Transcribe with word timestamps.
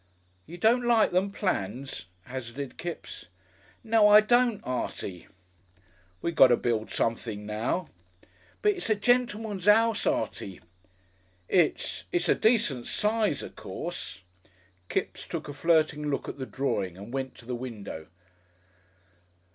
"You 0.47 0.57
don't 0.57 0.83
like 0.83 1.11
them 1.11 1.29
plans?" 1.29 2.07
hazarded 2.23 2.79
Kipps. 2.79 3.27
"No, 3.83 4.07
I 4.07 4.19
don't, 4.19 4.59
Artie." 4.63 5.27
"We 6.23 6.31
got 6.31 6.47
to 6.47 6.57
build 6.57 6.89
somethin' 6.89 7.45
now." 7.45 7.87
"But 8.63 8.71
it's 8.73 8.89
a 8.89 8.95
gentleman's 8.95 9.67
'ouse, 9.67 10.07
Artie!" 10.07 10.59
"It's 11.47 12.05
it's 12.11 12.27
a 12.29 12.33
decent 12.33 12.87
size, 12.87 13.43
o' 13.43 13.49
course." 13.49 14.21
Kipps 14.89 15.27
took 15.27 15.47
a 15.47 15.53
flirting 15.53 16.09
look 16.09 16.27
at 16.27 16.39
the 16.39 16.47
drawing 16.47 16.97
and 16.97 17.13
went 17.13 17.35
to 17.35 17.45
the 17.45 17.53
window. 17.53 18.07